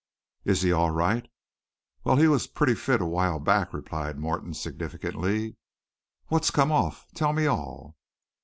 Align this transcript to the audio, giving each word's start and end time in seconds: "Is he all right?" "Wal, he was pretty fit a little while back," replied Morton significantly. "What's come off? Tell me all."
"Is 0.45 0.63
he 0.63 0.71
all 0.71 0.89
right?" 0.89 1.27
"Wal, 2.05 2.15
he 2.15 2.27
was 2.27 2.47
pretty 2.47 2.73
fit 2.73 3.01
a 3.01 3.03
little 3.03 3.11
while 3.11 3.37
back," 3.37 3.71
replied 3.71 4.17
Morton 4.17 4.55
significantly. 4.55 5.57
"What's 6.25 6.49
come 6.49 6.71
off? 6.71 7.05
Tell 7.13 7.33
me 7.33 7.45
all." 7.45 7.95